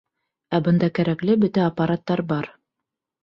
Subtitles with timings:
[0.57, 2.49] Ә бында кәрәкле бөтә аппараттар бар.